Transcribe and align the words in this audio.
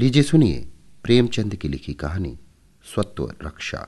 लीजिए 0.00 0.22
सुनिए 0.22 0.68
प्रेमचंद 1.04 1.54
की 1.54 1.68
लिखी 1.68 1.92
कहानी 1.94 2.32
स्वत्व 2.84 3.24
रक्षा। 3.42 3.80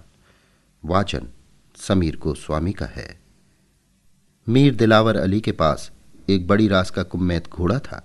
वाचन 0.82 1.28
समीर 1.76 2.16
गोस्वामी 2.16 2.72
का 2.72 2.86
है। 2.86 3.06
मीर 4.46 4.74
दिलावर 4.74 5.16
अली 5.16 5.40
के 5.40 5.52
पास 5.52 5.90
एक 6.30 6.46
बड़ी 6.46 6.68
रास 6.68 6.90
का 6.90 7.02
कुम्मैत 7.02 7.48
घोड़ा 7.48 7.78
था। 7.78 8.02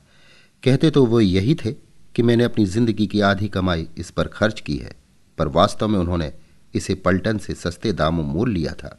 कहते 0.63 0.91
तो 0.91 1.05
वो 1.05 1.19
यही 1.21 1.55
थे 1.55 1.73
कि 2.15 2.23
मैंने 2.23 2.43
अपनी 2.43 2.65
ज़िंदगी 2.65 3.07
की 3.07 3.21
आधी 3.21 3.47
कमाई 3.47 3.87
इस 3.97 4.11
पर 4.11 4.27
खर्च 4.27 4.61
की 4.61 4.77
है, 4.77 4.95
पर 5.37 5.47
वास्तव 5.49 5.87
में 5.87 5.99
उन्होंने 5.99 6.31
इसे 6.73 6.95
पलटन 6.95 7.37
से 7.37 7.55
सस्ते 7.55 7.93
दामों 7.93 8.23
मोल 8.23 8.53
लिया 8.53 8.73
था। 8.73 8.97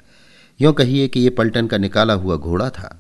यों 0.61 0.73
कहिए 0.73 1.09
कि 1.09 1.21
यह 1.21 1.35
पलटन 1.39 1.67
का 1.67 1.79
निकाला 1.79 2.15
हुआ 2.15 2.37
घोड़ा 2.37 2.71
था। 2.71 2.97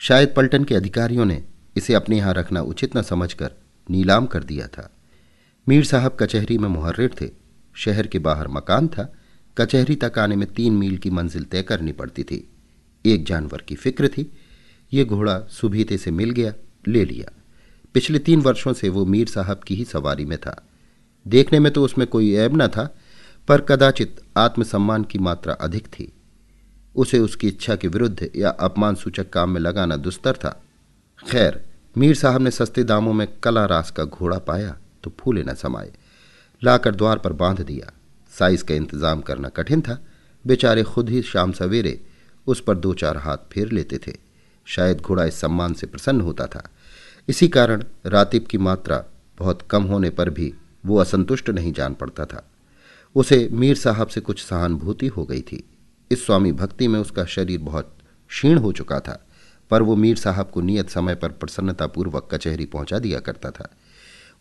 शायद 0.00 0.34
पलटन 0.36 0.64
के 0.64 0.74
अधिकारियों 0.74 1.24
ने 1.24 1.42
इसे 1.76 1.94
अपने 1.94 2.16
यहाँ 2.16 2.34
रखना 2.34 2.62
उचित 2.64 2.96
न 2.96 3.02
समझकर 3.02 3.52
नीलाम 3.88 4.26
कर 4.26 4.44
दिया 4.44 4.66
था। 4.68 4.92
मीर 5.68 5.84
साहब 5.84 6.16
कचहरी 6.20 6.58
में 6.58 6.68
मुहर्र 6.68 7.10
थे। 7.20 7.30
शहर 7.74 8.06
के 8.06 8.18
बाहर 8.18 8.48
मकान 8.48 8.88
था। 8.88 9.14
कचहरी 9.58 9.96
तक 9.96 10.18
आने 10.18 10.36
में 10.36 10.52
तीन 10.52 10.72
मील 10.72 10.98
की 10.98 11.10
मंजिल 11.10 11.44
तय 11.44 11.62
करनी 11.62 11.92
पड़ती 11.92 12.24
थी। 12.24 12.48
एक 13.06 13.26
जानवर 13.26 13.62
की 13.68 13.74
फ़िक्र 13.74 14.08
थी। 14.08 14.32
ये 14.92 15.04
घोड़ा 15.04 15.38
सुबीते 15.38 15.98
से 15.98 16.10
मिल 16.10 16.30
गया, 16.30 16.52
ले 16.88 17.04
लिया। 17.04 17.32
पिछले 17.94 18.18
तीन 18.18 18.40
वर्षों 18.40 18.72
से 18.72 18.88
वो 18.88 19.06
मीर 19.06 19.28
साहब 19.28 19.58
की 19.58 19.74
ही 19.74 19.84
सवारी 19.84 20.24
में 20.24 20.38
था। 20.38 20.68
देखने 21.28 21.58
में 21.58 21.72
तो 21.72 21.84
उसमें 21.84 22.06
कोई 22.06 22.34
ऐब 22.34 22.62
न 22.62 22.66
था, 22.66 22.96
पर 23.48 23.60
कदाचित 23.60 24.20
आत्मसम्मान 24.36 25.04
की 25.04 25.18
मात्रा 25.18 25.54
अधिक 25.54 25.86
थी। 25.86 26.12
उसे 26.96 27.18
उसकी 27.18 27.48
इच्छा 27.48 27.76
के 27.76 27.88
विरुद्ध 27.88 28.30
या 28.36 28.50
अपमान 28.50 28.94
सूचक 28.94 29.30
काम 29.30 29.50
में 29.50 29.60
लगाना 29.60 29.96
दुस्तर 29.96 30.32
था। 30.32 30.62
खैर, 31.30 31.64
मीर 31.98 32.14
साहब 32.14 32.42
ने 32.42 32.50
सस्ते 32.50 32.84
दामों 32.84 33.12
में 33.12 33.28
कला 33.42 33.64
रास 33.64 33.90
का 33.90 34.04
घोड़ा 34.04 34.38
पाया। 34.38 34.76
तो 35.06 35.12
फूले 35.20 35.42
न 35.44 35.54
समाये। 35.54 35.92
लाकर 36.62 36.94
द्वार 36.94 37.18
पर 37.18 37.32
बाँध 37.32 37.60
दिया। 37.60 37.92
साइज़ 38.32 38.64
का 38.64 38.74
इंतज़ाम 38.74 39.20
करना 39.20 39.48
कठिन 39.48 39.80
था। 39.80 39.98
बेचारे 40.44 40.82
खुद 40.82 41.08
ही 41.08 41.22
शाम 41.22 41.52
सवेरे 41.52 42.00
उस 42.46 42.60
पर 42.60 42.76
दो 42.76 42.92
चार 42.94 43.16
हाथ 43.16 43.50
फेर 43.52 43.72
लेते 43.72 43.98
थे। 43.98 44.12
शायद 44.66 45.00
घोड़ा 45.00 45.24
इस 45.24 45.40
सम्मान 45.40 45.74
से 45.74 45.86
प्रसन्न 45.86 46.20
होता 46.20 46.46
था। 46.46 46.62
इसी 47.28 47.48
कारण 47.48 47.84
रातिब 48.06 48.46
की 48.46 48.58
मात्रा 48.58 49.04
बहुत 49.38 49.62
कम 49.62 49.82
होने 49.82 50.10
पर 50.10 50.30
भी 50.30 50.52
वो 50.86 50.98
असंतुष्ट 50.98 51.50
नहीं 51.50 51.72
जान 51.72 51.94
पड़ता 51.94 52.24
था। 52.24 52.42
उसे 53.16 53.48
मीर 53.52 53.76
साहब 53.76 54.08
से 54.08 54.20
कुछ 54.20 54.44
सहानुभूति 54.44 55.06
हो 55.06 55.24
गई 55.24 55.40
थी। 55.42 55.62
इस 56.10 56.26
स्वामी 56.26 56.52
भक्ति 56.52 56.88
में 56.88 56.98
उसका 57.00 57.24
शरीर 57.24 57.60
बहुत 57.60 57.96
क्षीण 58.30 58.58
हो 58.58 58.72
चुका 58.72 59.00
था, 59.00 59.22
पर 59.70 59.82
वो 59.82 59.96
मीर 59.96 60.16
साहब 60.16 60.50
को 60.50 60.60
नियत 60.60 60.90
समय 60.90 61.14
पर 61.14 61.28
प्रसन्नतापूर्वक 61.30 62.28
कचहरी 62.32 62.64
पहुँचा 62.64 62.98
दिया 62.98 63.20
करता 63.20 63.50
था। 63.50 63.68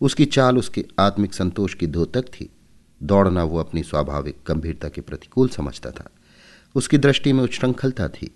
उसकी 0.02 0.26
चाल 0.26 0.58
उसके 0.58 0.86
आत्मिक 1.00 1.34
संतोष 1.34 1.74
की 1.74 1.88
धोतक 1.88 2.22
थी। 2.22 2.50
दौड़ना 3.04 3.44
वो 3.44 3.60
अपनी 3.60 3.84
स्वाभाविक 3.84 4.38
गंभीरता 4.48 4.90
के 4.90 5.02
प्रतिकूल 5.02 5.50
समझता 5.50 5.92
था। 5.92 6.10
उसकी 6.76 6.98
दृष्टि 6.98 7.34
में 7.34 7.44
उच्छृंखलता 7.44 8.08
थी। 8.08 8.36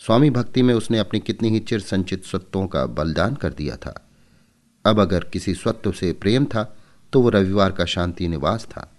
स्वामी 0.00 0.30
भक्ति 0.30 0.62
में 0.62 0.74
उसने 0.74 0.98
अपनी 0.98 1.20
कितनी 1.20 1.50
ही 1.50 1.60
चिर 1.60 1.80
संचित 1.80 2.24
स्वत्वों 2.24 2.66
का 2.66 2.84
बलिदान 2.86 3.34
कर 3.34 3.52
दिया 3.52 3.76
था। 3.76 4.08
अब 4.84 5.00
अगर 5.00 5.24
किसी 5.24 5.54
स्वत्व 5.54 5.92
से 5.92 6.12
प्रेम 6.12 6.44
था 6.44 6.76
तो 7.12 7.20
वो 7.20 7.28
रविवार 7.28 7.72
का 7.72 7.84
शांति 7.84 8.28
निवास 8.28 8.64
था। 8.64 8.90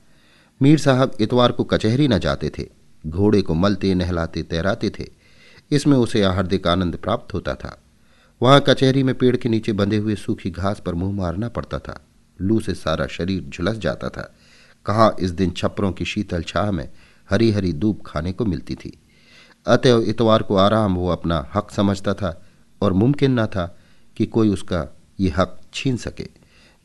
मीर 0.62 0.80
साहब 0.80 1.16
इतवार 1.20 1.52
को 1.52 1.64
कचहरी 1.64 2.08
न 2.08 2.18
जाते 2.20 2.52
थे, 2.58 2.68
घोड़े 3.08 3.42
को 3.42 3.54
मलते, 3.54 3.94
नहलाते, 3.94 4.44
तैराते 4.44 4.90
थे। 4.90 5.08
इसमें 5.72 5.98
उसे 5.98 6.24
हार्दिक 6.24 6.68
आनंद 6.68 6.96
प्राप्त 6.96 7.34
होता 7.34 7.56
था। 7.56 7.78
वहाँ 8.42 8.60
कचहरी 8.68 9.04
में 9.04 9.14
पेड़ 9.16 9.36
के 9.38 9.50
नीचे 9.50 9.72
बंधे 9.74 9.98
हुए 9.98 10.16
सूखी 10.16 10.50
घास 10.50 10.82
पर 10.86 10.94
मुँह 10.94 11.12
मारना 11.14 11.48
पड़ता 11.50 11.80
था। 11.80 12.00
लू 12.40 12.60
से 12.60 12.74
सारा 12.74 13.08
शरीर 13.08 13.42
झुलस 13.44 13.78
जाता 13.78 14.10
था। 14.10 14.22
कहा 14.86 15.12
इस 15.20 15.32
दिन 15.32 15.52
छप्परों 15.52 15.92
की 15.92 16.06
शीतल 16.06 16.44
छाह 16.44 16.72
में 16.72 16.88
हरी 17.30 17.52
हरी 17.52 17.72
दूब 17.74 18.02
खाने 18.06 18.32
को 18.32 18.46
मिलती 18.46 18.76
थी। 18.76 18.98
अतएव 19.66 20.02
इतवार 20.02 20.44
को 20.44 20.56
आराम 20.56 20.96
वो 20.96 21.10
अपना 21.10 21.46
हक 21.56 21.72
समझता 21.72 22.14
था 22.14 22.42
और 22.82 22.94
मुमकिन 22.94 23.40
न 23.40 23.46
था 23.46 23.66
कि 24.18 24.26
कोई 24.26 24.50
उसका 24.50 24.86
ये 25.20 25.30
हक 25.30 25.60
छीन 25.74 25.98
सके। 25.98 26.28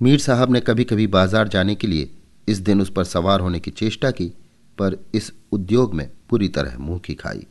मीर 0.00 0.18
साहब 0.18 0.52
ने 0.52 0.60
कभी 0.60 0.84
कभी 0.84 1.06
बाज़ार 1.06 1.48
जाने 1.48 1.74
के 1.74 1.86
लिए 1.86 2.10
इस 2.48 2.58
दिन 2.58 2.80
उस 2.80 2.90
पर 2.90 3.04
सवार 3.04 3.40
होने 3.40 3.60
की 3.60 3.70
चेष्टा 3.70 4.10
की, 4.10 4.26
पर 4.78 4.96
इस 5.14 5.32
उद्योग 5.52 5.94
में 5.94 6.10
पूरी 6.30 6.48
तरह 6.48 6.78
मुँह 6.78 6.98
की 6.98 7.14
खाई। 7.14 7.46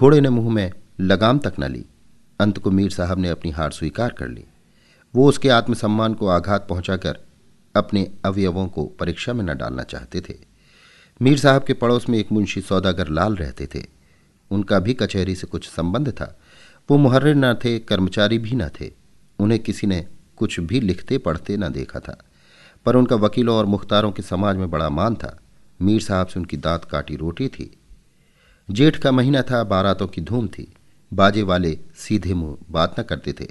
घोड़े 0.00 0.20
ने 0.20 0.28
मुँह 0.28 0.50
में 0.50 0.70
लगाम 1.00 1.38
तक 1.38 1.54
न 1.60 1.72
ली। 1.72 1.84
अंत 2.40 2.58
को 2.58 2.70
मीर 2.70 2.90
साहब 2.90 3.18
ने 3.18 3.28
अपनी 3.28 3.50
हार 3.50 3.70
स्वीकार 3.70 4.10
कर 4.10 4.28
ली। 4.28 4.44
वो 5.14 5.28
उसके 5.28 5.48
आत्मसम्मान 5.48 6.14
को 6.14 6.28
आघात 6.28 6.66
पहुंचाकर 6.68 7.18
अपने 7.76 8.10
अवयवों 8.24 8.68
को 8.68 8.84
परीक्षा 8.84 9.32
में 9.32 9.44
न 9.44 9.58
डालना 9.58 9.82
चाहते 9.82 10.20
थे। 10.20 10.34
मीर 11.22 11.38
साहब 11.38 11.64
के 11.64 11.72
पड़ोस 11.72 12.08
में 12.08 12.18
एक 12.18 12.32
मुंशी 12.32 12.60
सौदागर 12.60 13.08
लाल 13.08 13.36
रहते 13.36 13.66
थे। 13.66 13.84
उनका 14.50 14.78
भी 14.78 14.94
कचहरी 14.94 15.34
से 15.34 15.46
कुछ 15.46 15.68
संबंध 15.68 16.10
था। 16.10 16.40
वो 16.90 16.96
मुहर्र 16.96 17.34
न 17.34 17.54
थे, 17.54 17.78
कर्मचारी 17.78 18.38
भी 18.38 18.52
न 18.52 18.68
थे। 18.68 18.92
उन्हें 19.38 19.62
किसी 19.62 19.86
ने 19.86 20.06
कुछ 20.36 20.60
भी 20.60 20.80
लिखते 20.80 21.18
पढ़ते 21.18 21.56
न 21.56 21.68
देखा 21.68 22.00
था। 22.00 22.24
पर 22.86 22.96
उनका 22.96 23.16
वकीलों 23.16 23.56
और 23.56 23.66
मुख्तारों 23.66 24.12
के 24.12 24.22
समाज 24.22 24.56
में 24.56 24.70
बड़ा 24.70 24.88
मान 24.88 25.14
था। 25.14 25.38
मीर 25.82 26.02
साहब 26.02 26.26
से 26.26 26.40
उनकी 26.40 26.56
दांत 26.56 26.84
काटी 26.84 27.16
रोटी 27.16 27.48
थी। 27.48 27.76
जेठ 28.70 28.96
का 28.96 29.12
महीना 29.12 29.42
था, 29.42 29.64
बारातों 29.64 30.08
की 30.08 30.20
धूम 30.20 30.48
थी। 30.48 30.72
बाजे 31.12 31.42
वाले 31.42 31.78
सीधे 31.96 32.34
मुँह 32.34 32.58
बात 32.70 33.00
न 33.00 33.02
करते 33.02 33.32
थे। 33.32 33.46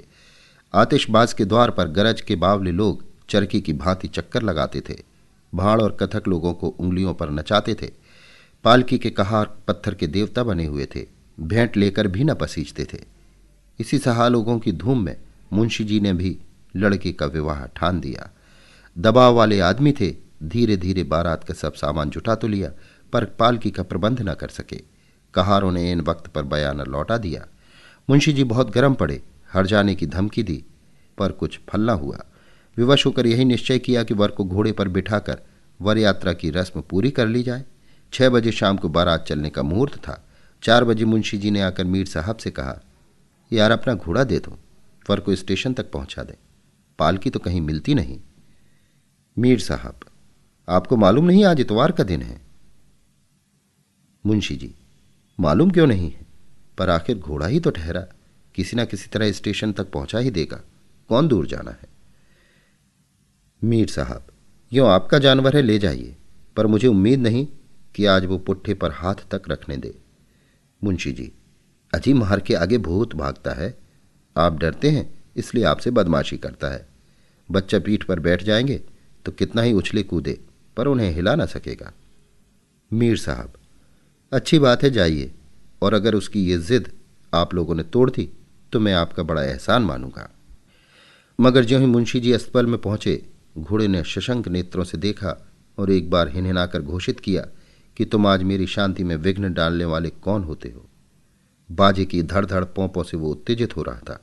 आतिशबाज 0.74 1.32
के 1.32 1.44
द्वार 1.44 1.70
पर 1.70 1.88
गरज 1.88 2.20
के 2.20 2.36
बावले 2.36 2.72
लोग 2.72 3.04
चरखी 3.28 3.60
की 3.60 3.72
भांति 3.72 4.08
चक्कर 4.08 4.42
लगाते 4.42 4.80
थे। 4.80 4.96
भाड़ 5.54 5.80
और 5.80 5.96
कथक 6.00 6.28
लोगों 6.28 6.54
को 6.54 6.68
उंगलियों 6.68 7.14
पर 7.14 7.30
नचाते 7.30 7.74
थे। 7.74 7.90
पालकी 8.64 8.98
के 8.98 9.10
कहार 9.10 9.56
पत्थर 9.68 9.94
के 9.94 10.06
देवता 10.06 10.42
बने 10.42 10.64
हुए 10.64 10.86
थे। 10.86 11.06
भेंट 11.40 11.76
लेकर 11.76 12.08
भी 12.08 12.24
न 12.24 12.34
पसीजते 12.34 12.84
थे। 12.84 12.98
इसी 13.80 13.98
सहा 13.98 14.28
लोगों 14.28 14.58
की 14.58 14.72
धूम 14.72 15.04
में 15.04 15.16
मुंशी 15.52 15.84
जी 15.84 16.00
ने 16.00 16.12
भी 16.12 16.38
लड़के 16.76 17.12
का 17.12 17.26
विवाह 17.26 17.66
ठान 17.66 18.00
दिया। 18.00 18.30
दबाव 18.98 19.34
वाले 19.34 19.60
आदमी 19.60 19.92
थे। 19.92 20.16
धीरे 20.42 20.76
धीरे 20.76 21.02
बारात 21.02 21.44
का 21.44 21.54
सब 21.54 21.74
सामान 21.74 22.10
जुटा 22.10 22.34
तो 22.34 22.48
लिया, 22.48 22.70
पर 23.12 23.24
पालकी 23.24 23.70
का 23.70 23.82
प्रबंध 23.82 24.22
न 24.22 24.34
कर 24.34 24.48
सके। 24.48 24.80
कहारों 25.34 25.72
ने 25.72 25.92
इन 25.92 26.00
वक्त 26.00 26.26
पर 26.26 26.42
बयान 26.42 26.80
लौटा 26.80 27.18
दिया। 27.18 27.46
मुंशी 28.10 28.32
जी 28.32 28.44
बहुत 28.44 28.70
गर्म 28.70 28.94
पड़े, 28.94 29.22
हर 29.52 29.66
जाने 29.66 29.94
की 29.94 30.06
धमकी 30.06 30.42
दी, 30.42 30.64
पर 31.18 31.32
कुछ 31.32 31.60
फल 31.68 31.80
न 31.80 31.90
हुआ। 31.90 32.18
विवश 32.76 33.06
होकर 33.06 33.26
यही 33.26 33.44
निश्चय 33.44 33.78
किया 33.78 34.02
कि 34.02 34.14
वर 34.14 34.30
को 34.30 34.44
घोड़े 34.44 34.72
पर 34.72 34.88
बिठाकर 34.88 35.40
वर 35.80 35.98
यात्रा 35.98 36.32
की 36.32 36.50
रस्म 36.50 36.80
पूरी 36.80 37.10
कर 37.10 37.26
ली 37.26 37.42
जाए। 37.42 37.64
छह 38.12 38.28
बजे 38.28 38.52
शाम 38.52 38.76
को 38.76 38.88
बारात 38.88 39.24
चलने 39.26 39.50
का 39.50 39.62
मुहूर्त 39.62 39.96
था। 39.96 40.24
चार 40.62 40.84
बजे 40.84 41.04
मुंशी 41.04 41.38
जी 41.38 41.50
ने 41.50 41.60
आकर 41.60 41.84
मीर 41.84 42.06
साहब 42.06 42.36
से 42.36 42.50
कहा, 42.50 42.80
यार, 43.52 43.70
अपना 43.70 43.94
घोड़ा 43.94 44.24
दे 44.24 44.38
दो, 44.38 44.58
वर 45.10 45.20
को 45.20 45.34
स्टेशन 45.34 45.72
तक 45.72 45.90
पहुँचा 45.90 46.22
दे। 46.22 46.34
पालकी 46.98 47.30
तो 47.30 47.38
कहीं 47.38 47.60
मिलती 47.60 47.94
नहीं। 47.94 48.20
मीर 49.38 49.60
साहब, 49.60 50.00
आपको 50.68 50.96
मालूम 50.96 51.24
नहीं 51.24 51.44
आज 51.44 51.60
इतवार 51.60 51.92
का 51.92 52.04
दिन 52.04 52.22
है? 52.22 52.40
मुंशी 54.26 54.56
जी 54.56 54.74
मालूम 55.40 55.70
क्यों 55.70 55.86
नहीं? 55.86 56.10
है 56.12 56.26
पर 56.78 56.90
आखिर 56.90 57.18
घोड़ा 57.18 57.46
ही 57.46 57.60
तो 57.60 57.70
ठहरा। 57.70 58.06
किसी 58.54 58.76
ना 58.76 58.84
किसी 58.84 59.06
तरह 59.06 59.32
स्टेशन 59.32 59.72
तक 59.72 59.90
पहुँचा 59.90 60.18
ही 60.18 60.30
देगा। 60.30 60.60
कौन 61.08 61.28
दूर 61.28 61.46
जाना 61.46 61.70
है? 61.70 61.88
मीर 63.64 63.88
साहब, 63.88 64.26
यो 64.72 64.84
आपका 64.84 65.18
जानवर 65.18 65.56
है, 65.56 65.62
ले 65.62 65.78
जाइए। 65.78 66.16
पर 66.56 66.66
मुझे 66.66 66.88
उम्मीद 66.88 67.20
नहीं 67.20 67.46
कि 67.94 68.04
आज 68.04 68.24
वो 68.24 68.38
पुट्ठे 68.38 68.74
पर 68.74 68.90
हाथ 68.90 69.14
तक 69.14 69.42
रखने 69.48 69.76
दे। 69.76 69.94
मुंशी 70.84 71.12
जी 71.12 71.32
अजी 71.94 72.12
मार 72.12 72.40
के 72.40 72.54
आगे 72.54 72.78
भूत 72.78 73.14
भागता 73.14 73.52
है। 73.52 73.78
आप 74.36 74.58
डरते 74.58 74.90
हैं, 74.90 75.24
इसलिए 75.36 75.64
आपसे 75.64 75.90
बदमाशी 75.90 76.38
करता 76.38 76.68
है। 76.68 76.88
बच्चा 77.50 77.78
पीठ 77.78 78.04
पर 78.04 78.20
बैठ 78.20 78.42
जाएँगे 78.42 78.80
तो 79.24 79.32
कितना 79.32 79.62
ही 79.62 79.72
उछले 79.72 80.02
कूदे, 80.02 80.40
पर 80.76 80.86
उन्हें 80.86 81.10
हिला 81.10 81.34
ना 81.34 81.46
सकेगा। 81.46 81.92
मीर 82.92 83.16
साहब, 83.16 83.52
अच्छी 84.32 84.58
बात 84.58 84.82
है, 84.82 84.90
जाइए। 84.90 85.30
और 85.82 85.94
अगर 85.94 86.14
उसकी 86.14 86.44
ये 86.44 86.58
जिद 86.58 86.92
आप 87.32 87.54
लोगों 87.54 87.74
ने 87.74 87.82
तोड़ 87.82 88.10
दी 88.10 88.28
तो 88.72 88.80
मैं 88.80 88.94
आपका 88.94 89.22
बड़ा 89.22 89.42
एहसान 89.42 89.82
मानूँगा। 89.82 90.28
मगर 91.38 91.64
ज्यों 91.64 91.80
ही 91.80 91.86
मुंशी 91.86 92.20
जी 92.20 92.32
अस्पताल 92.32 92.66
में 92.66 92.78
पहुँचे, 92.78 93.22
घोड़े 93.58 93.88
ने 93.88 94.02
शशंक 94.04 94.48
नेत्रों 94.48 94.84
से 94.84 94.98
देखा 94.98 95.36
और 95.78 95.90
एक 95.90 96.10
बार 96.10 96.28
हिनहिनाकर 96.28 96.82
घोषित 96.82 97.20
किया 97.20 97.46
कि 97.96 98.04
तुम 98.04 98.26
आज 98.26 98.42
मेरी 98.42 98.66
शांति 98.66 99.04
में 99.04 99.14
विघ्न 99.16 99.52
डालने 99.52 99.84
वाले 99.84 100.10
कौन 100.10 100.44
होते 100.44 100.68
हो। 100.68 100.86
बाजे 101.70 102.04
की 102.04 102.22
धड़ 102.22 102.44
धड़ 102.46 102.64
पोंपों 102.66 103.02
से 103.02 103.16
वो 103.16 103.30
उत्तेजित 103.30 103.76
हो 103.76 103.82
रहा 103.82 103.98
था। 103.98 104.20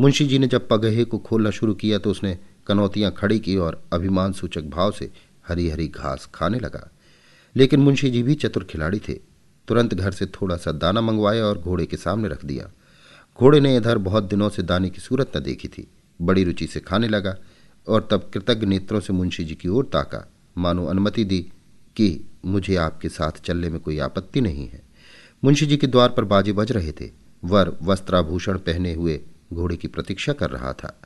मुंशी 0.00 0.26
जी 0.26 0.38
ने 0.38 0.46
जब 0.46 0.68
पगहे 0.68 1.04
को 1.04 1.18
खोलना 1.18 1.50
शुरू 1.50 1.74
किया 1.74 1.98
तो 1.98 2.10
उसने 2.10 2.38
कनौतियाँ 2.66 3.10
खड़ी 3.12 3.38
की 3.38 3.56
और 3.56 3.82
अभिमान 3.92 4.32
सूचक 4.32 4.62
भाव 4.62 4.92
से 4.92 5.10
हरी 5.48 5.68
हरी 5.70 5.88
घास 5.88 6.28
खाने 6.34 6.58
लगा। 6.58 6.88
लेकिन 7.56 7.80
मुंशी 7.80 8.10
जी 8.10 8.22
भी 8.22 8.34
चतुर 8.34 8.64
खिलाड़ी 8.64 8.98
थे। 8.98 9.18
तुरंत 9.68 9.94
घर 9.94 10.10
से 10.10 10.26
थोड़ा 10.26 10.56
सा 10.56 10.72
दाना 10.72 11.00
मंगवाया 11.00 11.44
और 11.44 11.58
घोड़े 11.58 11.86
के 11.86 11.96
सामने 11.96 12.28
रख 12.28 12.44
दिया। 12.44 12.70
घोड़े 13.38 13.60
ने 13.60 13.76
इधर 13.76 13.98
बहुत 13.98 14.24
दिनों 14.24 14.48
से 14.48 14.62
दाने 14.62 14.90
की 14.90 15.00
सूरत 15.00 15.36
न 15.36 15.40
देखी 15.40 15.68
थी। 15.68 15.88
बड़ी 16.22 16.44
रुचि 16.44 16.66
से 16.66 16.80
खाने 16.80 17.08
लगा 17.08 17.36
और 17.88 18.08
तब 18.10 18.30
कृतज्ञ 18.34 18.66
नेत्रों 18.66 19.00
से 19.00 19.12
मुंशी 19.12 19.44
जी 19.44 19.54
की 19.54 19.68
ओर 19.68 19.84
ताका। 19.92 20.32
मानो 20.58 20.86
अनुमति 20.86 21.24
दी 21.24 21.52
कि 21.96 22.20
मुझे 22.44 22.76
आपके 22.76 23.08
साथ 23.08 23.32
चलने 23.32 23.68
में 23.68 23.80
कोई 23.80 23.98
आपत्ति 23.98 24.40
नहीं 24.40 24.68
है। 24.68 24.82
मुंशी 25.44 25.66
जी 25.66 25.76
के 25.76 25.86
द्वार 25.86 26.08
पर 26.08 26.24
बाजे 26.24 26.52
बज 26.52 26.72
रहे 26.72 26.92
थे। 26.92 27.10
वर 27.44 27.76
वस्त्राभूषण 27.82 28.58
पहने 28.58 28.94
हुए 28.94 29.20
घोड़े 29.52 29.76
की 29.76 29.88
प्रतीक्षा 29.88 30.32
कर 30.32 30.50
रहा 30.50 30.72
था। 30.72 31.00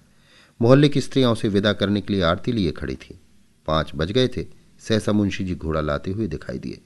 मोहल्ले 0.63 0.89
की 0.89 1.01
स्त्रियाँ 1.01 1.33
उसे 1.33 1.49
विदा 1.49 1.73
करने 1.73 2.01
के 2.01 2.13
लिए 2.13 2.23
आरती 2.23 2.53
लिए 2.53 2.73
खड़ी 2.73 2.97
थी। 2.97 3.21
पाँच 3.67 3.93
बज 3.95 4.13
गए 4.13 4.29
थे। 4.29 4.47
सहसा 4.81 5.13
मुंशी 5.13 5.45
जी 5.45 5.55
घोड़ा 5.55 5.81
लाते 5.81 6.11
हुए 6.11 6.27
दिखाई 6.27 6.59
दिए। 6.59 6.81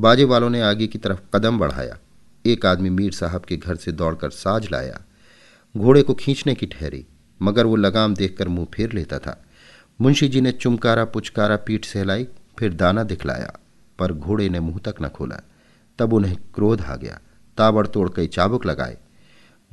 बाजे 0.00 0.24
वालों 0.24 0.50
ने 0.50 0.60
आगे 0.60 0.86
की 0.86 0.98
तरफ़ 0.98 1.20
कदम 1.34 1.58
बढ़ाया। 1.58 1.98
एक 2.46 2.66
आदमी 2.66 2.90
मीर 2.90 3.12
साहब 3.12 3.42
के 3.42 3.56
घर 3.56 3.76
से 3.76 3.92
दौड़कर 3.92 4.30
साज 4.30 4.68
लाया। 4.72 5.00
घोड़े 5.76 6.02
को 6.02 6.14
खींचने 6.14 6.54
की 6.54 6.66
ठहरी, 6.66 7.06
मगर 7.42 7.66
वो 7.66 7.76
लगाम 7.76 8.14
देखकर 8.14 8.48
मुँह 8.48 8.66
फेर 8.74 8.92
लेता 8.92 9.18
था। 9.18 9.44
मुंशी 10.00 10.28
जी 10.28 10.40
ने 10.40 10.52
चुमकारा 10.52 11.04
पुचकारा 11.04 11.56
पीठ 11.56 11.84
सहलाई, 11.84 12.26
फिर 12.58 12.74
दाना 12.74 13.02
दिखलाया, 13.02 13.52
पर 13.98 14.12
घोड़े 14.12 14.48
ने 14.48 14.60
मुँह 14.60 14.78
तक 14.78 14.94
न 15.02 15.08
खोला। 15.08 15.40
तब 15.98 16.12
उन्हें 16.12 16.36
क्रोध 16.54 16.80
आ 16.80 16.96
गया, 16.96 17.20
ताबड़तोड़ 17.58 18.08
कई 18.16 18.26
चाबुक 18.26 18.66
लगाए। 18.66 18.96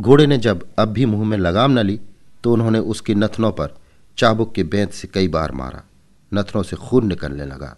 घोड़े 0.01 0.27
ने 0.27 0.37
जब 0.37 0.67
अब 0.79 0.87
भी 0.87 1.05
मुँह 1.05 1.25
में 1.25 1.37
लगाम 1.37 1.79
न 1.79 1.79
ली 1.79 1.99
तो 2.43 2.53
उन्होंने 2.53 2.79
उसके 2.79 3.15
नथनों 3.15 3.51
पर 3.51 3.75
चाबुक 4.17 4.53
के 4.55 4.63
बेंत 4.63 4.91
से 4.91 5.07
कई 5.07 5.27
बार 5.27 5.51
मारा। 5.51 5.83
नथनों 6.33 6.63
से 6.63 6.75
खून 6.75 7.07
निकलने 7.07 7.45
लगा। 7.45 7.75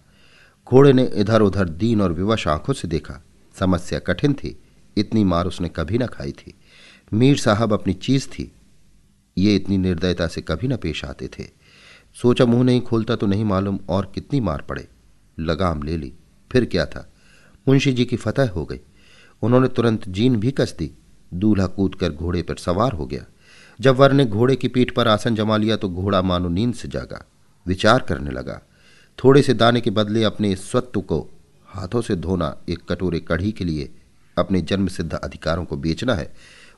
घोड़े 0.67 0.91
ने 0.93 1.03
इधर 1.15 1.41
उधर 1.41 1.69
दीन 1.69 2.01
और 2.01 2.13
विवश 2.13 2.47
आँखों 2.47 2.73
से 2.73 2.87
देखा। 2.87 3.21
समस्या 3.55 3.99
कठिन 3.99 4.33
थी, 4.33 4.57
इतनी 4.97 5.23
मार 5.23 5.47
उसने 5.47 5.69
कभी 5.69 5.97
न 5.97 6.05
खाई 6.05 6.31
थी। 6.31 6.53
मीर 7.13 7.37
साहब 7.37 7.73
अपनी 7.73 7.93
चीज़ 7.93 8.27
थी, 8.27 8.51
ये 9.37 9.55
इतनी 9.55 9.77
निर्दयता 9.77 10.27
से 10.27 10.41
कभी 10.41 10.67
न 10.67 10.77
पेश 10.77 11.05
आते 11.05 11.27
थे। 11.27 11.45
सोचा 12.15 12.45
मुँह 12.45 12.63
नहीं 12.63 12.81
खोलता 12.81 13.15
तो 13.15 13.27
नहीं 13.27 13.45
मालूम 13.45 13.79
और 13.89 14.11
कितनी 14.15 14.39
मार 14.39 14.61
पड़े। 14.61 14.87
लगाम 15.37 15.83
ले 15.83 15.97
ली, 15.97 16.13
फिर 16.51 16.65
क्या 16.65 16.85
था? 16.85 17.07
मुंशी 17.67 17.93
जी 17.93 18.05
की 18.05 18.15
फतह 18.15 18.49
हो 18.49 18.65
गई। 18.65 18.79
उन्होंने 19.41 19.67
तुरंत 19.67 20.07
जीन 20.09 20.35
भी 20.35 20.51
कस 20.51 20.75
दी, 20.79 20.91
दूल्हा 21.33 21.67
कूद 21.67 21.95
कर 21.95 22.11
घोड़े 22.11 22.41
पर 22.41 22.55
सवार 22.55 22.91
हो 22.91 23.05
गया। 23.05 23.25
जब 23.79 23.95
वर 23.95 24.11
ने 24.11 24.25
घोड़े 24.25 24.55
की 24.55 24.67
पीठ 24.67 24.91
पर 24.91 25.07
आसन 25.07 25.35
जमा 25.35 25.57
लिया 25.57 25.75
तो 25.75 25.89
घोड़ा 25.89 26.21
मानो 26.21 26.49
नींद 26.49 26.73
से 26.73 26.87
जागा, 26.87 27.25
विचार 27.65 27.99
करने 27.99 28.31
लगा। 28.31 28.61
थोड़े 29.23 29.41
से 29.41 29.53
दाने 29.53 29.81
के 29.81 29.89
बदले 29.89 30.23
अपने 30.23 30.55
स्वत्व 30.55 31.01
को 31.01 31.19
हाथों 31.67 32.01
से 32.01 32.15
धोना 32.15 32.55
एक 32.69 32.79
कटोरे 32.89 33.19
कढ़ी 33.19 33.51
के 33.51 33.63
लिए 33.63 33.89
अपने 34.37 34.61
जन्म 34.61 34.87
सिद्ध 34.87 35.13
अधिकारों 35.13 35.65
को 35.65 35.77
बेचना 35.77 36.15
है। 36.15 36.33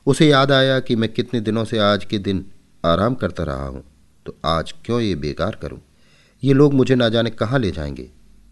उसे 0.06 0.28
याद 0.28 0.52
आया 0.52 0.78
कि 0.80 0.96
मैं 0.96 1.12
कितने 1.12 1.40
दिनों 1.40 1.64
से 1.64 1.78
आज 1.78 2.04
के 2.04 2.18
दिन 2.18 2.44
आराम 2.84 3.14
करता 3.14 3.44
रहा 3.44 3.66
हूँ 3.66 3.82
तो 4.26 4.36
आज 4.44 4.72
क्यों 4.84 5.00
ये 5.00 5.14
बेकार 5.14 5.58
करूँ? 5.62 5.80
ये 6.42 6.52
लोग 6.52 6.74
मुझे 6.74 6.94
ना 6.94 7.08
जाने 7.08 7.30
कहाँ 7.30 7.58
ले 7.58 7.70
जाएँगे। 7.70 8.08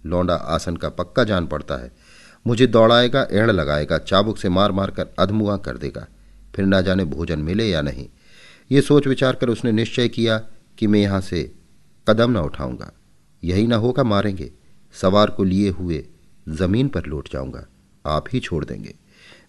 लौंडा 0.06 0.35
आसन 0.35 0.76
का 0.76 0.88
पक्का 0.88 1.25
जान 1.25 1.46
पड़ता 1.46 1.76
है। 1.76 1.90
मुझे 2.46 2.67
दौड़ाएगा, 2.67 3.26
एड़ 3.32 3.50
लगाएगा, 3.50 3.99
चाबुक 3.99 4.38
से 4.38 4.49
मार 4.49 4.73
मार 4.73 4.90
कर 4.90 5.06
अधमुआ 5.19 5.56
कर 5.56 5.76
देगा। 5.76 6.06
फिर 6.55 6.67
ना 6.67 6.81
जाने 6.81 7.05
भोजन 7.05 7.38
मिले 7.38 7.69
या 7.69 7.82
नहीं। 7.82 8.08
ये 8.70 8.81
सोच 8.82 9.06
विचार 9.06 9.35
कर 9.35 9.49
उसने 9.49 9.73
निश्चय 9.73 10.08
किया 10.08 10.38
कि 10.79 10.87
मैं 10.87 11.00
यहाँ 11.00 11.20
से 11.20 11.52
कदम 12.08 12.31
न 12.31 12.37
उठाऊँगा। 12.37 12.93
यही 13.44 13.67
ना 13.67 13.76
होगा 13.76 14.02
मारेंगे। 14.02 14.50
सवार 14.93 15.31
को 15.31 15.44
लिए 15.44 15.70
हुए 15.70 16.06
ज़मीन 16.49 16.88
पर 16.88 17.06
लौट 17.06 17.32
जाऊँगा। 17.32 17.67
आप 18.06 18.25
ही 18.32 18.40
छोड़ 18.40 18.64
देंगे। 18.64 18.94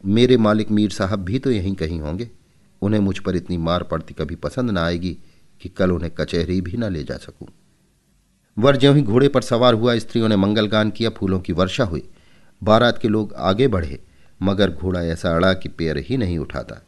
मेरे 0.06 0.38
मालिक 0.38 0.72
मीर 0.72 0.90
साहब 0.90 1.20
भी 1.20 1.40
तो 1.40 1.52
यहीं 1.52 1.76
कहीं 1.76 2.00
होंगे। 2.00 2.30
उन्हें 2.82 3.02
मुझ 3.02 3.20
पर 3.20 3.36
इतनी 3.36 3.58
मार 3.58 3.84
पड़ती 3.84 4.14
कभी 4.14 4.36
पसंद 4.36 4.72
ना 4.72 4.86
आएगी 4.86 5.18
कि 5.62 5.70
कल 5.70 5.92
उन्हें 5.92 6.12
कचहरी 6.12 6.62
भी 6.62 6.78
ना 6.78 6.88
ले 6.88 7.04
जा 7.04 7.18
सकूँ। 7.18 7.48
वर 8.58 8.78
ज्यों 8.78 8.96
ही 8.96 9.02
घोड़े 9.02 9.28
पर 9.28 9.42
सवार 9.42 9.74
हुआ, 9.74 9.98
स्त्रियों 9.98 10.30
ने 10.30 10.36
मंगलगान 10.36 10.90
किया, 10.90 11.10
फूलों 11.10 11.40
की 11.40 11.54
वर्षा 11.54 11.84
हुई। 11.84 12.10
बारात 12.64 12.98
के 12.98 13.08
लोग 13.08 13.34
आगे 13.34 13.68
बढ़े, 13.68 14.00
मगर 14.42 14.72
घोड़ा 14.72 15.04
ऐसा 15.04 15.36
अड़ा 15.36 15.54
कि 15.54 15.70
पैर 15.70 15.98
ही 15.98 16.18
नहीं 16.18 16.38
उठाता। 16.38 16.82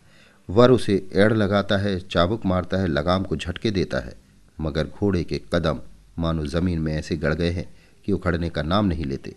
वर 0.49 0.71
उसे 0.71 1.09
एड़ 1.13 1.33
लगाता 1.33 1.77
है, 1.77 1.99
चाबुक 1.99 2.45
मारता 2.45 2.77
है, 2.77 2.87
लगाम 2.87 3.23
को 3.23 3.35
झटके 3.35 3.71
देता 3.71 3.99
है, 3.99 4.15
मगर 4.61 4.87
घोड़े 4.87 5.23
के 5.23 5.41
कदम 5.53 5.79
मानो 6.19 6.45
ज़मीन 6.45 6.79
में 6.79 6.93
ऐसे 6.93 7.17
गड़ 7.17 7.33
गए 7.33 7.49
हैं 7.49 7.65
कि 8.05 8.11
उखड़ने 8.11 8.49
का 8.49 8.63
नाम 8.63 8.85
नहीं 8.85 9.05
लेते। 9.05 9.35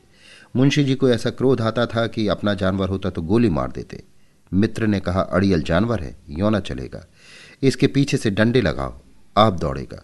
मुंशी 0.56 0.84
जी 0.84 0.94
को 0.94 1.08
ऐसा 1.10 1.30
क्रोध 1.30 1.60
आता 1.60 1.86
था 1.86 2.06
कि 2.06 2.26
अपना 2.28 2.54
जानवर 2.54 2.88
होता 2.88 3.10
तो 3.10 3.22
गोली 3.22 3.48
मार 3.48 3.70
देते। 3.70 4.02
मित्र 4.52 4.86
ने 4.86 5.00
कहा, 5.00 5.20
अड़ियल 5.20 5.62
जानवर 5.62 6.00
है, 6.00 6.16
यो 6.30 6.50
न 6.50 6.60
चलेगा। 6.60 7.04
इसके 7.62 7.86
पीछे 7.86 8.16
से 8.16 8.30
डंडे 8.30 8.60
लगाओ, 8.60 9.00
आप 9.36 9.52
दौड़ेगा। 9.52 10.02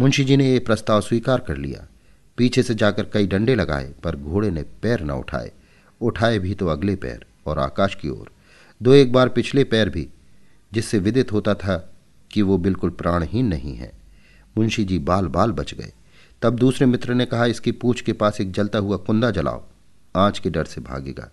मुंशी 0.00 0.24
जी 0.24 0.36
ने 0.36 0.52
यह 0.52 0.60
प्रस्ताव 0.66 1.00
स्वीकार 1.00 1.40
कर 1.40 1.56
लिया। 1.56 1.86
पीछे 2.36 2.62
से 2.62 2.74
जाकर 2.74 3.04
कई 3.04 3.26
डंडे 3.26 3.54
लगाए, 3.54 3.92
पर 4.04 4.16
घोड़े 4.16 4.50
ने 4.50 4.62
पैर 4.62 5.00
न 5.00 5.10
उठाए। 5.10 5.52
उठाए 6.00 6.38
भी 6.38 6.54
तो 6.54 6.66
अगले 6.66 6.96
पैर 6.96 7.24
और 7.46 7.58
आकाश 7.58 7.94
की 7.94 8.08
ओर। 8.08 8.30
दो 8.82 8.92
एक 8.92 9.12
बार 9.12 9.28
पिछले 9.28 9.64
पैर 9.64 9.88
भी, 9.88 10.08
जिससे 10.72 10.98
विदित 10.98 11.32
होता 11.32 11.54
था 11.54 11.92
कि 12.30 12.42
वो 12.42 12.58
बिल्कुल 12.58 12.90
प्राणहीन 12.90 13.46
नहीं 13.46 13.74
है। 13.74 13.92
मुंशी 14.58 14.84
जी 14.84 14.98
बाल 14.98 15.26
बाल 15.26 15.52
बच 15.52 15.74
गए। 15.74 15.92
तब 16.42 16.56
दूसरे 16.56 16.86
मित्र 16.86 17.14
ने 17.14 17.26
कहा, 17.26 17.46
इसकी 17.46 17.72
पूछ 17.72 18.00
के 18.00 18.12
पास 18.12 18.40
एक 18.40 18.52
जलता 18.52 18.78
हुआ 18.78 18.96
कुंदा 18.96 19.30
जलाओ। 19.30 19.62
आँच 20.16 20.38
के 20.38 20.50
डर 20.50 20.64
से 20.64 20.80
भागेगा। 20.80 21.30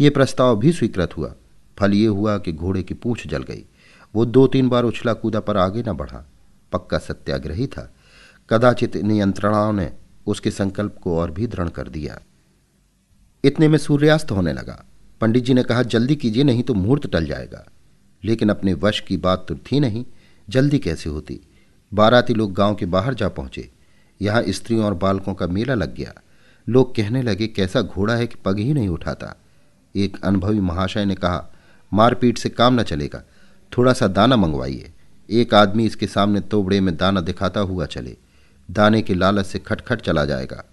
ये 0.00 0.10
प्रस्ताव 0.10 0.58
भी 0.58 0.72
स्वीकृत 0.72 1.16
हुआ। 1.16 1.34
फल 1.78 1.92
ये 1.92 2.06
हुआ 2.06 2.38
कि 2.38 2.52
घोड़े 2.52 2.82
की 2.82 2.94
पूछ 2.94 3.26
जल 3.26 3.42
गई। 3.42 3.64
वो 4.14 4.24
दो 4.24 4.46
तीन 4.46 4.68
बार 4.68 4.84
उछला 4.84 5.12
कूदा 5.12 5.40
पर 5.40 5.56
आगे 5.56 5.82
न 5.82 5.92
बढ़ा। 5.92 6.28
पक्का 6.72 6.98
सत्याग्रही 6.98 7.66
था। 7.66 7.94
कदाचित 8.50 8.96
नियंत्रणाओं 8.96 9.72
ने 9.72 9.92
उसके 10.26 10.50
संकल्प 10.50 10.96
को 11.02 11.18
और 11.18 11.30
भी 11.30 11.46
दृढ़ 11.46 11.68
कर 11.68 11.88
दिया। 11.88 12.20
इतने 13.44 13.68
में 13.68 13.78
सूर्यास्त 13.78 14.30
होने 14.30 14.52
लगा। 14.52 14.84
पंडित 15.20 15.44
जी 15.44 15.54
ने 15.54 15.62
कहा, 15.62 15.82
जल्दी 15.82 16.16
कीजिए, 16.16 16.44
नहीं 16.44 16.62
तो 16.62 16.74
मुहूर्त 16.74 17.12
टल 17.12 17.26
जाएगा। 17.26 17.66
लेकिन 18.24 18.48
अपने 18.48 18.74
वश 18.74 19.00
की 19.00 19.16
बात 19.16 19.46
तो 19.48 19.54
थी 19.54 19.80
नहीं। 19.80 20.04
जल्दी 20.48 20.78
कैसे 20.78 21.10
होती? 21.10 21.40
बाराती 21.94 22.34
लोग 22.34 22.52
गाँव 22.52 22.74
के 22.74 22.86
बाहर 22.86 23.14
जा 23.14 23.28
पहुँचे। 23.28 23.70
यहाँ 24.22 24.42
स्त्रियों 24.48 24.84
और 24.84 24.94
बालकों 24.94 25.34
का 25.34 25.46
मेला 25.46 25.74
लग 25.74 25.94
गया। 25.94 26.12
लोग 26.68 26.94
कहने 26.94 27.22
लगे, 27.22 27.46
कैसा 27.46 27.82
घोड़ा 27.82 28.14
है 28.14 28.26
कि 28.26 28.34
पग 28.44 28.58
ही 28.58 28.72
नहीं 28.72 28.88
उठाता? 28.88 29.36
एक 29.96 30.24
अनुभवी 30.24 30.60
महाशय 30.60 31.04
ने 31.04 31.14
कहा, 31.14 31.52
मारपीट 31.92 32.38
से 32.38 32.48
काम 32.48 32.80
न 32.80 32.82
चलेगा, 32.82 33.22
थोड़ा 33.78 33.92
सा 33.92 34.06
दाना 34.06 34.36
मंगवाइए। 34.36 34.92
एक 35.30 35.54
आदमी 35.54 35.86
इसके 35.86 36.06
सामने 36.06 36.40
तोबड़े 36.40 36.80
में 36.80 36.96
दाना 36.96 37.20
दिखाता 37.20 37.60
हुआ 37.60 37.86
चले। 37.86 38.16
दाने 38.70 39.02
के 39.02 39.14
लालच 39.14 39.46
से 39.46 39.58
खटखट 39.58 40.00
चला 40.00 40.24
जाएगा। 40.24 40.64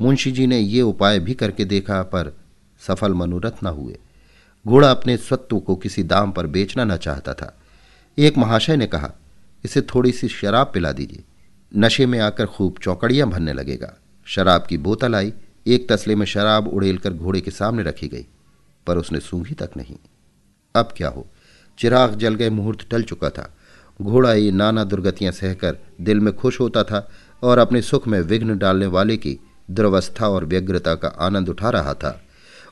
मुंशी 0.00 0.32
जी 0.32 0.46
ने 0.46 0.58
ये 0.58 0.82
उपाय 0.82 1.18
भी 1.18 1.34
करके 1.34 1.64
देखा, 1.64 2.02
पर 2.02 2.36
सफल 2.80 3.14
मनोरथ 3.14 3.64
न 3.64 3.66
हुए। 3.66 3.98
घोड़ा 4.66 4.90
अपने 4.90 5.16
स्वत्व 5.16 5.58
को 5.58 5.76
किसी 5.76 6.02
दाम 6.02 6.32
पर 6.32 6.46
बेचना 6.46 6.84
न 6.84 6.96
चाहता 6.96 7.34
था। 7.34 7.58
एक 8.18 8.38
महाशय 8.38 8.76
ने 8.76 8.86
कहा, 8.86 9.12
इसे 9.64 9.80
थोड़ी 9.80 10.12
सी 10.12 10.28
शराब 10.28 10.70
पिला 10.74 10.92
दीजिए। 10.92 11.22
नशे 11.72 12.06
में 12.06 12.18
आकर 12.18 12.46
खूब 12.46 12.76
चौकड़ियाँ 12.82 13.28
भरने 13.28 13.52
लगेगा। 13.52 13.92
शराब 14.26 14.66
की 14.66 14.78
बोतल 14.78 15.14
आई, 15.14 15.32
एक 15.66 15.88
तसले 15.88 16.14
में 16.14 16.26
शराब 16.26 16.68
उड़ेलकर 16.68 17.12
घोड़े 17.12 17.40
के 17.40 17.50
सामने 17.50 17.82
रखी 17.82 18.08
गई, 18.08 18.26
पर 18.86 18.98
उसने 18.98 19.20
सूंघी 19.20 19.54
तक 19.54 19.70
नहीं। 19.76 19.96
अब 20.74 20.94
क्या 20.96 21.08
हो? 21.08 21.26
चिराग 21.78 22.14
जल 22.14 22.34
गए 22.34 22.50
मुहूर्त 22.50 22.88
टल 22.90 23.02
चुका 23.02 23.30
था। 23.30 23.54
घोड़ा 24.02 24.32
ये 24.34 24.50
नाना 24.50 24.84
दुर्गतियाँ 24.84 25.32
सहकर 25.32 25.76
दिल 26.00 26.20
में 26.20 26.34
खुश 26.36 26.60
होता 26.60 26.82
था 26.82 27.08
और 27.42 27.58
अपने 27.58 27.82
सुख 27.82 28.08
में 28.08 28.20
विघ्न 28.20 28.58
डालने 28.58 28.86
वाले 28.86 29.16
की 29.16 29.38
दुर्वस्था 29.70 30.28
और 30.28 30.44
व्यग्रता 30.44 30.94
का 30.94 31.08
आनंद 31.08 31.48
उठा 31.48 31.70
रहा 31.70 31.94
था। 31.94 32.20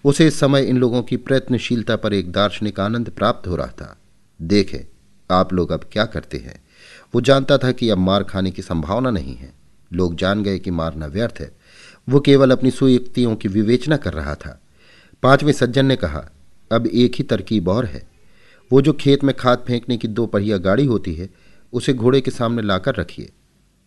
उसे 0.05 0.27
इस 0.27 0.39
समय 0.41 0.63
इन 0.63 0.79
लोगों 0.79 1.03
की 1.03 1.17
प्रयत्नशीलता 1.17 1.97
पर 1.97 2.15
एक 2.15 2.33
दार्शनिक 2.33 2.81
आनंद 2.81 3.11
प्राप्त 3.11 3.49
हो 3.49 3.57
रहा 3.57 3.67
था। 3.67 3.97
देखें 4.43 4.81
आप 5.31 5.53
लोग 5.53 5.73
अब 5.73 5.85
क्या 5.93 6.05
करते 6.05 6.39
हैं? 6.39 6.61
वो 7.15 7.21
जानता 7.21 7.59
था 7.59 7.73
कि 7.73 7.89
अब 7.91 7.99
मार 7.99 8.25
खाने 8.25 8.51
की 8.51 8.63
संभावना 8.63 9.11
नहीं 9.11 9.37
है। 9.37 9.53
लोग 9.93 10.15
जान 10.15 10.43
गए 10.43 10.59
कि 10.59 10.71
मारना 10.71 11.07
व्यर्थ 11.07 11.41
है। 11.41 11.53
वो 12.09 12.21
केवल 12.21 12.51
अपनी 12.51 12.71
सुयुक्तियों 12.71 13.37
की 13.37 13.49
विवेचना 13.49 13.97
कर 13.97 14.13
रहा 14.13 14.35
था। 14.35 14.61
पाँचवें 15.23 15.53
सज्जन 15.53 15.87
ने 15.87 15.97
कहा, 15.97 16.31
अब 16.73 16.87
एक 16.87 17.15
ही 17.15 17.25
तरकीब 17.25 17.69
और 17.69 17.85
है। 17.85 18.09
वो 18.73 18.83
जो 18.83 18.93
खेत 18.93 19.25
में 19.25 19.35
खाद 19.37 19.65
फेंकने 19.67 19.97
की 19.97 20.09
दो 20.09 20.27
पहिया 20.27 20.59
गाड़ी 20.59 20.85
होती 20.85 21.15
है, 21.15 21.29
उसे 21.73 21.93
घोड़े 21.95 22.21
के 22.21 22.31
सामने 22.31 22.63
लाकर 22.63 22.95
रखिए। 22.95 23.31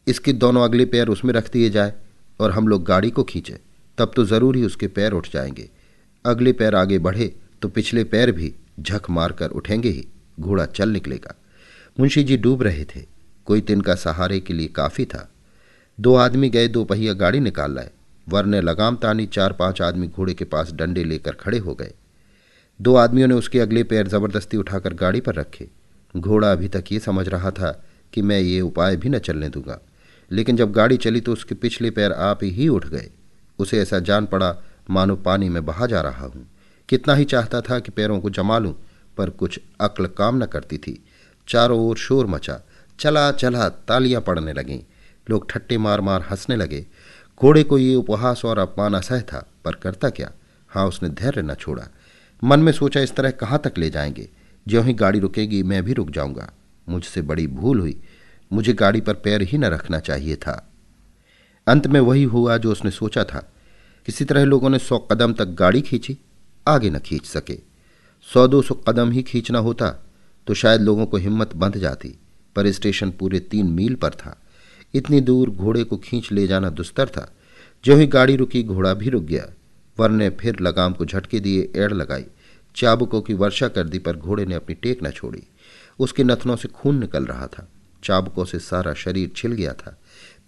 इसके 0.08 0.34
दोनों 0.34 0.64
अगले 0.64 0.86
पैर 0.86 1.08
उसमें 1.08 1.34
रख 1.34 1.52
दिए 1.52 1.70
जाए 1.70 1.94
और 2.40 2.52
हम 2.52 2.68
लोग 2.68 2.84
गाड़ी 2.84 3.10
को 3.10 3.24
खींचे। 3.24 3.60
तब 3.98 4.12
तो 4.16 4.26
ज़रूर 4.26 4.56
ही 4.56 4.66
उसके 4.66 4.88
पैर 4.88 5.12
उठ 5.12 5.28
जाएँगे। 5.34 5.70
अगले 6.26 6.54
पैर 6.54 6.76
आगे 6.76 7.00
बढ़े 7.00 7.36
तो 7.62 7.68
पिछले 7.68 8.04
पैर 8.04 8.32
भी 8.32 8.54
झक 8.80 9.10
मारकर 9.10 9.50
उठेंगे 9.50 9.90
ही। 9.90 10.08
घोड़ा 10.40 10.66
चल 10.66 10.90
निकलेगा। 10.90 11.36
मुंशी 12.00 12.24
जी 12.24 12.38
डूब 12.38 12.64
रहे 12.64 12.86
थे। 12.86 13.06
कोई 13.46 13.62
तिनका 13.62 13.96
सहारे 13.96 14.40
के 14.40 14.54
लिए 14.54 14.68
काफ़ी 14.68 15.06
था। 15.06 15.30
दो 16.00 16.16
आदमी 16.16 16.50
गए, 16.50 16.68
दो 16.68 16.84
पहिया 16.84 17.14
गाड़ी 17.14 17.40
निकाल 17.40 17.76
लाए। 17.76 17.92
वर 18.30 18.46
ने 18.46 18.62
लगाम 18.62 18.96
तानी 18.96 19.26
चार 19.26 19.54
पाँच 19.54 19.82
आदमी 19.82 20.08
घोड़े 20.08 20.34
के 20.34 20.46
पास 20.46 20.72
डंडे 20.72 21.04
लेकर 21.04 21.32
खड़े 21.32 21.58
हो 21.58 21.76
गए। 21.76 21.94
दो 22.82 22.96
आदमियों 22.96 23.28
ने 23.28 23.34
उसके 23.34 23.60
अगले 23.60 23.84
पैर 23.84 24.08
ज़बरदस्ती 24.08 24.58
उठाकर 24.58 24.94
गाड़ी 24.94 25.22
पर 25.22 25.36
रखे। 25.36 25.68
घोड़ा 26.18 26.52
अभी 26.52 26.68
तक 26.68 26.84
ये 26.92 27.00
समझ 27.00 27.28
रहा 27.28 27.52
था 27.52 27.84
कि 28.14 28.22
मैं 28.22 28.40
ये 28.40 28.62
उपाय 28.62 28.96
भी 28.96 29.10
न 29.10 29.20
चलने 29.20 29.50
दूँगा। 29.50 29.80
लेकिन 30.32 30.58
जब 30.58 30.72
गाड़ी 30.72 30.98
चली 30.98 31.22
तो 31.22 31.34
उसके 31.34 31.56
पिछले 31.56 31.92
पैर 31.92 32.12
आप 32.12 32.40
ही 32.44 32.68
उठ 32.68 32.86
गए। 32.88 33.10
उसे 33.60 33.80
ऐसा 33.80 34.00
जान 34.00 34.26
पड़ा, 34.26 34.56
मानो 34.90 35.16
पानी 35.16 35.50
में 35.50 35.66
बहा 35.66 35.86
जा 35.86 36.02
रहा 36.02 36.26
हूँ। 36.26 36.48
कितना 36.90 37.16
ही 37.16 37.26
चाहता 37.26 37.62
था 37.62 37.80
कि 37.80 37.92
पैरों 37.92 38.20
को 38.20 38.30
जमा 38.30 38.58
लूँ 38.58 38.76
पर 39.20 39.30
कुछ 39.30 39.60
अक्ल 39.82 40.06
काम 40.06 40.44
न 40.44 40.46
करती 40.46 40.78
थी। 40.78 41.04
चारों 41.48 41.80
ओर 41.80 41.98
शोर 41.98 42.26
मचा, 42.26 42.62
चला 43.00 43.32
चला, 43.32 43.70
तालियाँ 43.70 44.22
पड़ने 44.22 44.54
लगीं। 44.54 44.80
लोग 45.30 45.52
ठट्टे 45.52 45.78
मार 45.78 46.02
मार 46.02 46.22
हंसने 46.22 46.56
लगे। 46.56 46.86
घोड़े 47.42 47.64
को 47.64 47.78
ये 47.78 47.96
उपहास 47.96 48.46
और 48.46 48.60
अपमान 48.60 48.94
असह 48.94 49.22
था, 49.22 49.50
पर 49.66 49.76
करता 49.76 50.10
क्या? 50.10 50.32
हाँ 50.70 50.88
उसने 50.88 51.10
धैर्य 51.10 51.42
न 51.42 51.54
छोड़ा। 51.54 51.88
मन 52.44 52.60
में 52.60 52.72
सोचा, 52.72 53.00
इस 53.00 53.16
तरह 53.16 53.32
कहाँ 53.32 53.62
तक 53.64 53.74
ले 53.78 53.90
जाएँगे? 53.90 54.30
ज्यों 54.68 54.86
ही 54.86 54.94
गाड़ी 54.94 55.20
रुकेगी, 55.20 55.64
मैं 55.64 55.84
भी 55.84 55.94
रुक 55.94 56.10
जाऊँगा। 56.10 56.52
मुझसे 56.90 57.22
बड़ी 57.22 57.48
भूल 57.48 57.80
हुई। 57.80 58.02
मुझे 58.54 58.74
गाड़ी 58.74 59.02
पर 59.02 59.14
पैर 59.14 59.42
ही 59.42 59.58
न 59.58 59.66
रखना 59.66 60.00
चाहिए 60.00 60.36
था। 60.36 60.72
अंत 61.68 61.88
में 61.88 62.00
वही 62.00 62.24
हुआ 62.24 62.58
जो 62.58 62.72
उसने 62.72 62.92
सोचा 62.92 63.24
था। 63.24 63.52
किसी 64.06 64.26
तरह 64.26 64.44
लोगों 64.44 64.70
ने 64.70 64.80
सौ 64.80 65.00
कदम 65.00 65.34
तक 65.34 65.46
गाड़ी 65.46 65.82
खींची, 65.82 66.18
आगे 66.68 66.90
न 66.90 67.00
खींच 67.00 67.26
सके। 67.26 67.69
सौ 68.34 68.48
दो 68.48 68.62
सौ 68.62 68.76
कदम 68.76 69.12
ही 69.12 69.24
खींचना 69.24 69.60
होता 69.60 69.90
तो 70.48 70.54
शायद 70.54 70.82
लोगों 70.82 71.06
को 71.06 71.18
हिम्मत 71.18 71.56
बंध 71.56 71.78
जाती, 71.78 72.20
पर 72.56 72.72
स्टेशन 72.72 73.12
पूरे 73.12 73.40
तीन 73.40 73.68
मील 73.68 73.96
पर 73.96 74.10
था। 74.10 74.42
इतनी 74.94 75.22
दूर 75.22 75.50
घोड़े 75.50 75.84
को 75.84 75.98
खींच 75.98 76.32
ले 76.32 76.48
जाना 76.48 76.70
दुस्तर 76.70 77.08
था। 77.08 77.34
जो 77.86 77.96
ही 77.96 78.08
गाड़ी 78.08 78.36
रुकी, 78.36 78.64
घोड़ा 78.64 78.94
भी 78.94 79.10
रुक 79.10 79.24
गया। 79.24 79.48
वर 80.00 80.10
ने 80.10 80.30
फिर 80.30 80.60
लगाम 80.60 80.94
को 80.94 81.06
झटके 81.06 81.40
दिए, 81.40 81.72
एड़ 81.76 81.94
लगाई। 81.94 82.26
चाबुकों 82.76 83.22
की 83.22 83.34
वर्षा 83.34 83.68
कर 83.68 83.84
दी, 83.84 84.00
पर 84.00 84.18
घोड़े 84.18 84.46
ने 84.46 84.56
अपनी 84.56 84.76
टेक 84.76 85.04
न 85.04 85.12
छोड़ी। 85.12 85.44
उसके 86.00 86.24
नथनों 86.24 86.56
से 86.56 86.68
खून 86.68 87.00
निकल 87.00 87.26
रहा 87.26 87.48
था। 87.48 87.68
चाबुकों 88.04 88.46
से 88.46 88.60
सारा 88.60 88.94
शरीर 88.94 89.32
छिल 89.36 89.52
गया 89.52 89.74
था। 89.74 89.98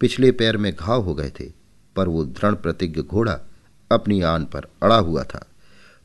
पिछले 0.00 0.32
पैर 0.32 0.56
में 0.56 0.72
घाव 0.74 1.02
हो 1.02 1.14
गए 1.14 1.32
थे, 1.40 1.52
पर 1.96 2.08
वो 2.08 2.24
दृढ़ 2.24 2.54
प्रतिज्ञ 2.54 3.02
घोड़ा 3.02 3.38
अपनी 3.92 4.20
आन 4.20 4.44
पर 4.44 4.66
अड़ा 4.82 4.96
हुआ 4.96 5.24
था। 5.24 5.46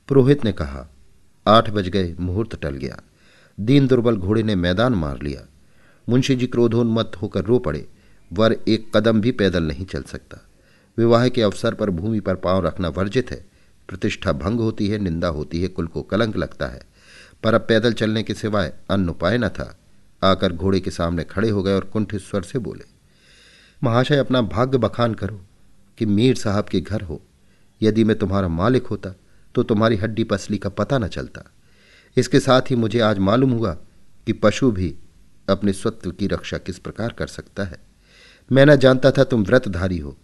पुरोहित 0.08 0.46
ने 0.46 0.52
कहा 0.52 0.88
आठ 1.48 1.70
बज 1.70 1.88
गए, 1.88 2.16
मुहूर्त 2.20 2.62
टल 2.62 2.70
गया। 2.70 3.02
दीन 3.60 3.88
दुर्बल 3.88 4.16
घोड़े 4.16 4.44
ने 4.44 4.56
मैदान 4.56 4.94
मार 4.94 5.22
लिया। 5.22 5.48
मुंशी 6.10 6.36
जी 6.36 6.48
क्रोधोन्मत्त 6.48 7.22
होकर 7.22 7.44
रो 7.44 7.60
पड़े। 7.60 7.88
वर 8.34 8.56
एक 8.68 8.98
कदम 8.98 9.22
भी 9.22 9.32
पैदल 9.32 9.64
नहीं 9.64 9.86
चल 9.86 10.04
सकता। 10.04 10.38
विवाह 10.98 11.28
के 11.30 11.42
अवसर 11.42 11.74
पर 11.74 11.90
भूमि 11.90 12.20
पर 12.20 12.36
पाँव 12.36 12.66
रखना 12.66 12.90
वर्जित 12.90 13.32
है। 13.32 13.46
प्रतिष्ठा 13.88 14.32
भंग 14.32 14.60
होती 14.60 14.88
है, 14.88 14.98
निंदा 14.98 15.28
होती 15.28 15.62
है, 15.62 15.68
कुल 15.68 15.88
को 15.88 16.02
कलंक 16.02 16.38
लगता 16.38 16.68
है। 16.68 16.82
पर 17.44 17.54
अब 17.54 17.62
पैदल 17.62 17.94
चलने 17.94 18.24
के 18.24 18.34
सिवाय 18.34 18.74
अन्य 18.90 19.10
उपाय 19.10 19.38
न 19.38 19.50
था। 19.50 19.78
आकर 20.24 20.54
घोड़े 20.54 20.80
के 20.80 20.92
सामने 20.92 21.24
खड़े 21.24 21.50
हो 21.50 21.64
गए 21.64 21.74
और 21.74 21.84
कुंठित 21.84 22.22
स्वर 22.22 22.42
से 22.42 22.60
बोले, 22.60 22.84
महाशय, 23.84 24.18
अपना 24.18 24.42
भाग्य 24.42 24.78
बखान 24.78 25.14
करो 25.14 25.42
कि 25.98 26.06
मीर 26.06 26.36
साहब 26.36 26.66
के 26.66 26.82
घर 26.82 27.02
हो। 27.02 27.22
यदि 27.82 28.04
मैं 28.04 28.18
तुम्हारा 28.18 28.48
मालिक 28.48 28.88
होता 28.88 29.10
तो 29.58 29.64
तुम्हारी 29.64 29.96
हड्डी 29.96 30.24
पसली 30.24 30.58
का 30.58 30.70
पता 30.70 30.98
न 30.98 31.08
चलता। 31.08 31.42
इसके 32.18 32.40
साथ 32.40 32.62
ही 32.62 32.76
मुझे 32.76 33.00
आज 33.00 33.18
मालूम 33.18 33.52
हुआ 33.52 33.74
कि 34.26 34.34
पशु 34.34 34.72
भी 34.72 34.96
अपने 35.50 35.74
स्वत्व 35.74 36.12
की 36.12 36.28
रक्षा 36.28 36.58
किस 36.58 36.80
प्रकार 36.80 37.10
कर 37.12 37.28
सकता 37.28 37.64
है। 37.64 37.80
मैं 38.52 38.66
न 38.66 38.76
जानता 38.76 39.12
था 39.12 39.24
तुम 39.24 39.44
व्रतधारी 39.44 39.98
हो। 39.98 40.18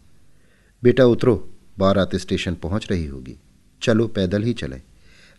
बेटा 0.84 1.06
उतरो, 1.06 1.50
बारात 1.80 2.16
स्टेशन 2.16 2.56
पहुँच 2.56 2.88
रही 2.92 3.06
होगी। 3.06 3.36
चलो, 3.82 4.08
पैदल 4.08 4.44
ही 4.44 4.54
चले। 4.54 4.82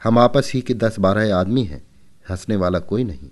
हम 0.05 0.19
आपस 0.19 0.51
ही 0.55 0.61
के 0.61 0.75
दस 0.75 0.99
बारह 0.99 1.37
आदमी 1.37 1.65
हैं, 1.65 1.87
हंसने 2.31 2.57
वाला 2.57 2.79
कोई 2.79 3.05
नहीं। 3.05 3.31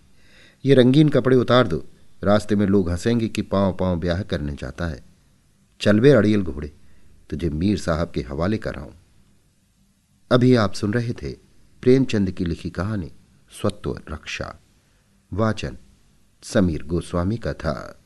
ये 0.65 0.75
रंगीन 0.75 1.09
कपड़े 1.09 1.37
उतार 1.37 1.67
दो। 1.67 1.85
रास्ते 2.25 2.57
में 2.57 2.67
लोग 2.67 2.91
हंसेंगे 2.91 3.29
कि 3.29 3.43
पाँव 3.43 3.77
पाँव 3.81 4.01
ब्याह 4.01 4.23
करने 4.23 4.53
जाता 4.53 4.87
है। 4.87 5.05
चल 5.81 5.93
चलवे 5.93 6.11
अड़ियल 6.11 6.43
घोड़े, 6.43 6.73
तुझे 7.31 7.51
मीर 7.51 7.79
साहब 7.79 8.11
के 8.11 8.21
हवाले 8.21 8.59
कराऊं। 8.59 8.91
अभी 10.33 10.55
आप 10.55 10.73
सुन 10.73 10.93
रहे 10.93 11.13
थे 11.13 11.33
प्रेमचंद 11.83 12.31
की 12.31 12.45
लिखी 12.45 12.71
कहानी 12.71 13.13
स्वत्व 13.61 14.01
रक्षा। 14.11 14.61
वाचन 15.33 15.77
समीर 16.43 16.83
गोस्वामी 16.83 17.37
का 17.37 17.53
था। 17.53 18.02